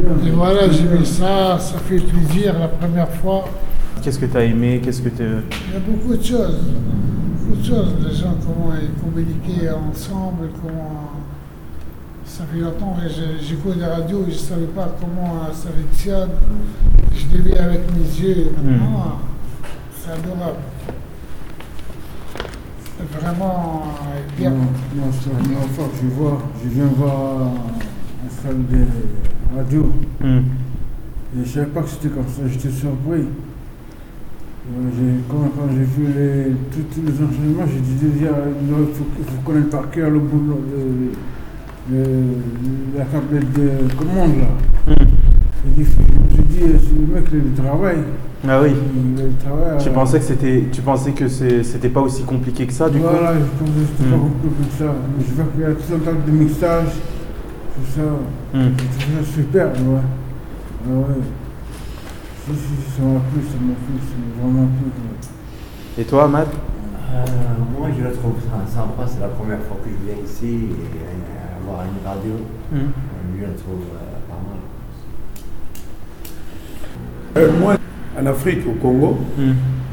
Et 0.00 0.30
voilà, 0.30 0.70
j'ai 0.70 0.84
vu 0.84 1.04
ça, 1.04 1.58
ça 1.58 1.78
fait 1.78 1.98
plaisir 1.98 2.58
la 2.58 2.68
première 2.68 3.08
fois. 3.08 3.44
Qu'est-ce 4.02 4.18
que 4.18 4.26
tu 4.26 4.36
as 4.36 4.44
aimé 4.44 4.80
Qu'est-ce 4.82 5.02
que 5.02 5.10
tu 5.10 5.22
Il 5.22 5.74
y 5.74 5.76
a 5.76 5.80
beaucoup 5.86 6.16
de 6.16 6.22
choses. 6.22 6.58
Beaucoup 7.38 7.60
de 7.60 7.66
choses. 7.66 7.94
Les 8.08 8.14
gens, 8.14 8.34
comment 8.40 8.72
ils 8.80 8.98
communiquaient 9.02 9.68
ensemble, 9.70 10.48
comment. 10.62 11.10
Ça 12.24 12.44
fait 12.50 12.60
longtemps 12.60 12.96
que 12.96 13.08
j'écoute 13.42 13.76
des 13.76 13.84
radios 13.84 14.24
et 14.26 14.30
je 14.30 14.36
ne 14.36 14.42
savais 14.42 14.66
pas 14.66 14.96
comment 14.98 15.52
ça 15.52 15.68
fonctionne. 15.68 16.30
Je 17.12 17.36
l'ai 17.36 17.42
vu 17.42 17.52
avec 17.54 17.80
mes 17.92 18.22
yeux. 18.22 18.52
Maintenant, 18.56 19.18
c'est 20.00 20.12
adorable. 20.12 20.60
C'est 22.96 23.20
vraiment 23.20 23.82
bien. 24.38 24.50
Non, 24.50 24.56
non, 24.96 25.10
c'est 25.12 25.30
la 25.30 25.38
première 25.38 25.68
fois 25.70 25.84
que 25.86 25.96
je 26.02 26.14
vois, 26.14 26.38
je 26.64 26.68
viens 26.70 26.86
voir 26.96 27.50
salle 28.28 28.56
de 28.70 29.56
radio. 29.56 29.92
Hmm. 30.20 30.26
Et 31.32 31.36
je 31.36 31.40
ne 31.40 31.44
savais 31.44 31.66
pas 31.66 31.82
que 31.82 31.88
c'était 31.88 32.08
comme 32.08 32.26
ça, 32.26 32.42
j'étais 32.50 32.70
surpris. 32.70 33.20
Euh, 34.68 35.16
Quand, 35.28 35.50
quand 35.56 35.68
j'ai 35.72 35.84
vu 35.84 36.06
les, 36.14 36.52
tous, 36.70 37.00
les 37.02 37.12
enseignements, 37.12 37.64
j'ai 37.66 37.80
dit 37.80 37.96
il 38.02 38.26
faut, 38.94 39.04
faut 39.26 39.42
connaître 39.44 39.70
par 39.70 39.90
cœur 39.90 40.10
le 40.10 40.18
boulot, 40.18 40.60
le, 41.90 41.96
le- 41.96 42.98
la 42.98 43.04
tablette 43.06 43.52
de 43.52 43.94
commande 43.96 44.38
là. 44.38 44.92
Hmm. 44.92 45.06
J'ai 45.76 45.84
dit, 45.84 45.90
je 45.90 46.18
me 46.18 46.30
suis 46.34 46.42
dit, 46.44 46.78
c'est 46.78 46.98
le 47.00 47.14
mec 47.14 47.24
il 47.32 47.62
travaille. 47.62 47.98
Ah 48.48 48.60
oui. 48.62 48.70
Il, 48.72 49.22
il 49.24 49.34
travaille. 49.36 49.78
Tu 49.82 49.90
pensais 49.90 50.18
que 50.18 50.24
c'était, 50.24 50.64
tu 50.72 50.80
pensais 50.82 51.12
que 51.12 51.28
c'était 51.28 51.88
pas 51.90 52.00
aussi 52.00 52.22
compliqué 52.22 52.66
que 52.66 52.72
ça, 52.72 52.88
du 52.88 52.98
Voilà, 52.98 53.34
je 53.34 53.40
pensais 53.64 53.72
que 53.72 53.86
c'était 53.96 54.08
Hmm. 54.08 54.12
pas 54.12 54.16
beaucoup 54.18 54.48
plus 54.48 54.66
que 54.66 54.78
ça. 54.78 54.94
Je 55.28 55.34
vois 55.34 55.44
qu'il 55.52 55.60
y 55.60 55.64
a 55.64 55.70
tout 55.72 55.94
un 55.94 55.98
tas 55.98 56.12
de 56.26 56.30
mixage, 56.32 56.92
tout 57.74 57.86
ça. 57.94 58.02
Je 58.54 58.58
trouve 58.60 59.24
ça 59.24 59.32
super, 59.32 59.66
ouais. 59.66 60.04
Ah 60.86 60.90
ouais. 60.90 61.22
Si, 62.46 62.52
si, 62.52 62.74
si, 62.84 62.90
ça 62.96 63.02
m'a 63.02 63.20
plu, 63.20 63.40
ça 63.42 63.58
m'a 63.60 63.74
plu, 63.74 63.94
ça 64.00 64.16
m'a 64.18 64.42
vraiment 64.42 64.66
plu. 64.76 64.88
Et 65.98 66.04
toi, 66.04 66.26
Matt? 66.28 66.48
Euh, 67.12 67.24
moi, 67.78 67.88
je 67.96 68.02
la 68.04 68.10
trouve 68.10 68.34
sympa. 68.66 69.02
C'est 69.06 69.20
la 69.20 69.28
première 69.28 69.60
fois 69.60 69.76
que 69.84 69.90
je 69.90 69.96
viens 70.06 70.22
ici 70.24 70.68
et 70.70 70.72
euh, 70.72 71.60
avoir 71.62 71.84
une 71.84 72.00
radio. 72.06 72.32
Euh, 72.74 72.76
Je 73.36 73.42
la 73.42 73.48
trouve 73.52 73.82
euh, 73.94 74.18
pas 74.28 74.40
mal. 74.46 74.60
Euh, 77.36 77.50
moi, 77.60 77.74
en 78.20 78.26
Afrique, 78.26 78.66
au 78.66 78.72
Congo, 78.80 79.18
Hmm. 79.36 79.52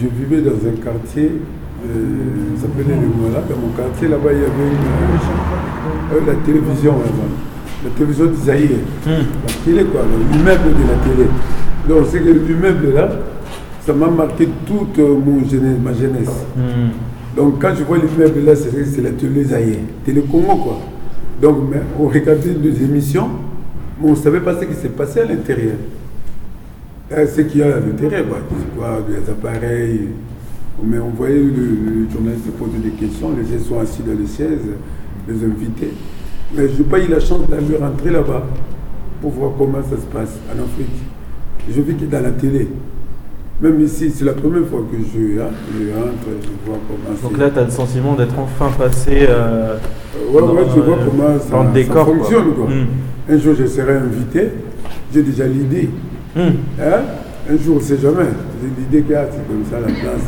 je 0.00 0.06
vivais 0.08 0.42
dans 0.42 0.56
un 0.68 0.76
quartier, 0.82 1.32
euh, 1.86 2.56
ça 2.56 2.62
s'appelait 2.62 2.94
le 2.94 3.06
Moula. 3.08 3.40
Dans 3.48 3.56
mon 3.56 3.72
quartier, 3.76 4.08
là-bas, 4.08 4.32
il 4.32 4.38
y 4.38 4.44
avait 4.44 4.70
une, 4.70 4.86
euh, 6.12 6.26
la 6.26 6.34
télévision, 6.44 6.92
là-bas. 6.98 7.30
La 7.84 7.90
télévision 7.90 8.26
d'Isaïe. 8.26 8.70
Hmm. 9.06 9.10
La 9.46 9.52
télé, 9.64 9.84
quoi, 9.84 10.02
l'immeuble 10.32 10.74
de 10.74 10.88
la 10.88 11.14
télé. 11.14 11.28
Donc, 11.88 12.06
c'est 12.10 12.18
que 12.20 12.28
l'immeuble 12.30 12.94
là, 12.94 13.08
ça 13.84 13.92
m'a 13.92 14.08
marqué 14.08 14.48
toute 14.66 14.98
euh, 14.98 15.14
mon 15.14 15.40
jeunesse, 15.48 15.78
ma 15.82 15.92
jeunesse. 15.92 16.28
Hmm. 16.56 16.90
Donc, 17.36 17.60
quand 17.60 17.72
je 17.78 17.84
vois 17.84 17.98
l'immeuble 17.98 18.44
là, 18.44 18.54
c'est 18.56 19.00
la 19.02 19.10
télé 19.10 19.44
Zaïre, 19.44 19.78
télé 20.04 20.22
Congo, 20.22 20.56
quoi. 20.56 20.78
Donc, 21.40 21.58
mais 21.70 21.80
on 21.98 22.08
regardait 22.08 22.54
des 22.54 22.82
émissions, 22.82 23.28
mais 24.00 24.08
on 24.08 24.12
ne 24.12 24.16
savait 24.16 24.40
pas 24.40 24.58
ce 24.58 24.64
qui 24.64 24.74
s'est 24.74 24.88
passé 24.88 25.20
à 25.20 25.24
l'intérieur. 25.24 25.76
Euh, 27.12 27.26
Ce 27.26 27.40
qu'il 27.42 27.60
y 27.60 27.62
a 27.62 27.76
à 27.76 27.80
l'intérieur, 27.80 28.24
quoi. 28.28 28.38
Quoi, 28.76 29.04
des 29.08 29.30
appareils. 29.30 30.08
Mais 30.82 30.98
on 30.98 31.10
voyait 31.10 31.38
le, 31.38 31.50
le 31.50 32.10
journaliste 32.12 32.50
poser 32.58 32.78
des 32.78 32.90
questions, 32.90 33.30
les 33.36 33.42
gens 33.44 33.64
sont 33.64 33.80
assis 33.80 34.00
dans 34.02 34.12
les 34.12 34.26
chaises, 34.26 34.66
les 35.26 35.34
invités. 35.34 35.92
Mais 36.54 36.68
je 36.68 36.78
n'ai 36.82 36.88
pas 36.88 36.98
eu 36.98 37.08
la 37.08 37.20
chance 37.20 37.46
d'aller 37.48 37.76
rentrer 37.80 38.10
là-bas 38.10 38.42
pour 39.20 39.30
voir 39.32 39.52
comment 39.58 39.82
ça 39.82 39.96
se 39.96 40.06
passe 40.06 40.38
en 40.48 40.62
Afrique. 40.62 40.88
Je 41.70 41.80
vis 41.82 41.94
que 41.94 42.04
dans 42.04 42.22
la 42.22 42.30
télé. 42.30 42.68
Même 43.60 43.80
ici, 43.82 44.10
c'est 44.14 44.24
la 44.24 44.34
première 44.34 44.66
fois 44.68 44.80
que 44.90 44.96
je, 44.96 45.40
hein, 45.40 45.48
je 45.74 45.92
rentre, 45.92 46.28
je 46.42 46.70
vois 46.70 46.78
comment 46.88 47.16
c'est. 47.16 47.22
Donc 47.28 47.38
là, 47.38 47.50
tu 47.50 47.58
as 47.58 47.64
le 47.64 47.70
sentiment 47.70 48.14
d'être 48.14 48.38
enfin 48.38 48.70
passé 48.78 49.26
euh, 49.28 49.76
Euh, 50.16 50.32
ouais, 50.32 50.40
dans, 50.40 50.54
ouais, 50.54 50.62
je 50.74 50.80
vois 50.80 50.96
euh, 50.96 51.06
comment 51.08 51.38
ça, 51.40 51.50
dans 51.50 51.62
le 51.64 51.68
ça 51.68 51.74
décor. 51.74 52.06
fonctionne. 52.06 52.54
Quoi. 52.54 52.66
Hmm. 52.66 53.32
Un 53.34 53.38
jour, 53.38 53.54
je 53.58 53.66
serai 53.66 53.96
invité. 53.96 54.48
J'ai 55.12 55.22
déjà 55.22 55.46
l'idée. 55.46 55.90
Hmm. 56.36 56.40
Hein? 56.80 57.00
Un 57.50 57.56
jour, 57.56 57.76
on 57.76 57.78
ne 57.78 57.84
sait 57.84 57.98
jamais. 57.98 58.26
L'idée 58.78 59.02
qu'il 59.02 59.12
y 59.12 59.14
a, 59.14 59.26
c'est 59.30 59.46
comme 59.46 59.64
ça, 59.70 59.80
la 59.80 59.86
place. 59.86 60.22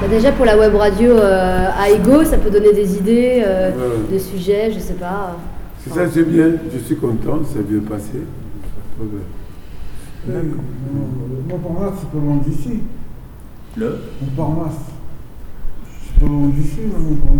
Bah 0.00 0.08
déjà 0.08 0.30
pour 0.32 0.44
la 0.44 0.58
web 0.58 0.74
radio 0.74 1.12
euh, 1.12 1.68
à 1.78 1.88
Ego, 1.90 2.22
ça 2.24 2.36
peut 2.36 2.50
donner 2.50 2.72
des 2.74 2.96
idées, 2.98 3.42
euh, 3.46 3.70
Ouais. 3.70 4.12
de 4.14 4.18
sujets, 4.18 4.70
je 4.72 4.78
sais 4.78 4.94
pas. 4.94 5.36
C'est 5.82 5.94
ça, 5.94 6.02
c'est 6.12 6.24
bien. 6.24 6.50
Je 6.72 6.78
suis 6.84 6.96
content, 6.96 7.38
ça 7.44 7.60
bien 7.66 7.80
passé. 7.80 8.20
Pas. 8.98 9.04
Euh, 10.32 10.42
Montparnasse, 11.48 11.94
c'est 12.00 12.10
pas 12.10 12.24
loin 12.24 12.40
d'ici. 12.46 12.80
Le 13.76 13.98
Montparnasse. 14.20 14.74
D'ici, 16.26 16.80
là, 16.92 16.98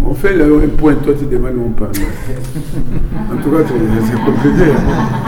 On 0.09 0.15
fait 0.15 0.35
là, 0.37 0.45
un 0.45 0.69
point, 0.77 0.95
toi 0.95 1.13
tu 1.19 1.25
demandes 1.27 1.55
où 1.57 1.67
on 1.67 1.71
parle. 1.71 1.91
en 3.33 3.43
tout 3.43 3.51
cas, 3.51 3.57
c'est 3.67 4.07
c'est 4.07 4.25
compliqué. 4.25 4.71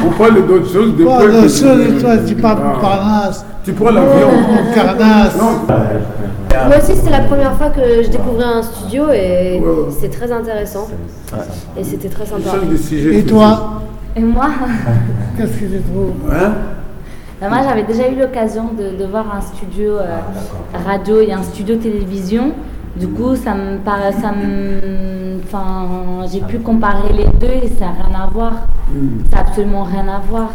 On 0.06 0.10
parle 0.10 0.46
d'autres 0.46 0.72
choses. 0.72 0.96
Des 0.96 1.04
points 1.04 1.48
seul 1.48 1.80
et 1.80 1.98
toi, 1.98 2.16
tu 2.18 2.34
parles 2.36 2.58
Ah. 2.64 2.76
de 2.76 2.80
Parnasse, 2.80 3.44
Tu 3.64 3.72
prends 3.72 3.90
l'avion. 3.90 4.28
Carnasse. 4.74 5.36
Non, 5.36 5.66
Moi 5.68 6.76
aussi 6.78 6.94
c'était 6.96 7.10
la 7.10 7.20
première 7.20 7.54
fois 7.56 7.70
que 7.70 8.02
je 8.02 8.08
découvrais 8.08 8.44
un 8.44 8.62
studio 8.62 9.04
et 9.12 9.60
Ouais, 9.60 9.90
c'est 10.00 10.08
très 10.10 10.30
intéressant. 10.30 10.88
Et 11.76 11.82
c'était 11.84 12.08
très 12.08 12.24
tu 12.24 12.30
sympa. 12.30 12.56
Et 13.12 13.22
toi, 13.24 13.82
Et 14.16 14.20
moi, 14.20 14.48
qu'est-ce 15.36 15.52
que 15.52 15.64
tu 15.66 15.80
trouves? 15.82 16.12
Hein? 16.32 16.52
bah, 17.40 17.48
moi 17.48 17.58
j'avais 17.68 17.82
déjà 17.84 18.08
eu 18.08 18.16
l'occasion 18.18 18.70
de, 18.78 18.96
de 19.02 19.08
voir 19.10 19.26
un 19.36 19.40
studio 19.40 19.92
euh, 19.92 20.16
radio 20.86 21.20
et 21.20 21.32
un 21.32 21.42
studio 21.42 21.74
télévision. 21.76 22.52
Du 22.98 23.06
coup, 23.08 23.36
ça 23.36 23.54
me 23.54 23.78
paraît, 23.78 24.12
ça 24.12 24.32
me, 24.32 25.38
enfin, 25.44 26.26
j'ai 26.30 26.40
pu 26.40 26.58
comparer 26.58 27.12
les 27.12 27.26
deux 27.40 27.54
et 27.64 27.68
ça 27.68 27.86
n'a 27.86 27.92
rien 28.08 28.20
à 28.24 28.26
voir. 28.26 28.52
Hmm. 28.90 29.20
Ça 29.30 29.36
n'a 29.36 29.42
absolument 29.42 29.84
rien 29.84 30.06
à 30.08 30.20
voir. 30.28 30.50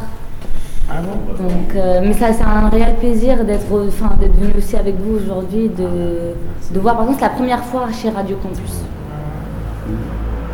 Ah 0.89 0.95
bon 1.01 1.43
Donc, 1.43 1.75
euh, 1.75 2.01
mais 2.03 2.13
ça, 2.13 2.33
c'est 2.33 2.43
un 2.43 2.67
réel 2.69 2.95
plaisir 2.95 3.45
d'être, 3.45 3.71
enfin, 3.87 4.15
d'être 4.19 4.35
venu 4.37 4.53
aussi 4.57 4.75
avec 4.75 4.95
vous 4.99 5.15
aujourd'hui, 5.15 5.69
de, 5.69 6.73
de 6.73 6.79
voir. 6.79 6.97
Par 6.97 7.05
contre, 7.05 7.19
c'est 7.19 7.25
la 7.25 7.31
première 7.31 7.63
fois 7.63 7.87
chez 7.91 8.09
Radio 8.09 8.35
Campus. 8.43 8.81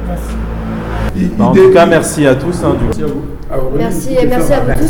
Merci. 0.07 1.29
Bah, 1.37 1.45
en 1.45 1.51
tout 1.53 1.71
cas, 1.73 1.85
merci 1.85 2.27
à 2.27 2.35
tous. 2.35 2.63
hein, 2.63 2.75
du 2.79 3.03
coup. 3.03 3.11
Ah, 3.51 3.57
ouais, 3.57 3.63
Merci, 3.79 4.15
merci 4.27 4.53
à 4.53 4.59
vous 4.59 4.71
tous. 4.73 4.87